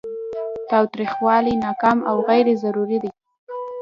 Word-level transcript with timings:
تاوتریخوالی 0.69 1.53
ناکام 1.63 1.97
او 2.09 2.15
غیر 2.27 2.47
ضروري 2.63 2.97
دی. 3.03 3.11